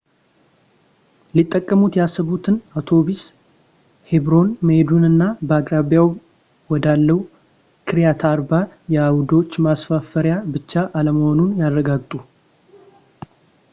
ሊጠቀሙት 1.37 1.93
ያሰቡት 1.99 2.45
አውቶቡስ 2.79 3.19
ሄብሮን 4.11 4.47
መሄዱንና 4.67 5.21
በአቅራቢያው 5.49 6.07
ወዳለው 6.73 7.19
ኪርያት 7.89 8.23
አርባ 8.33 8.51
የአይሁዶች 8.95 9.51
መስፈሪያ 9.67 10.37
ብቻ 10.55 10.71
አለመሆኑን 11.01 11.53
ያረጋግጡ 11.63 12.11